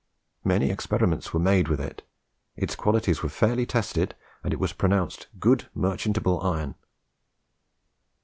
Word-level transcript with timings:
Many 0.43 0.71
experiments 0.71 1.31
were 1.31 1.39
made 1.39 1.67
with 1.67 1.79
it: 1.79 2.01
its 2.55 2.75
qualities 2.75 3.21
were 3.21 3.29
fairly 3.29 3.67
tested, 3.67 4.15
and 4.43 4.51
it 4.51 4.59
was 4.59 4.73
pronounced 4.73 5.27
"good 5.39 5.69
merchantable 5.75 6.41
iron." 6.41 6.73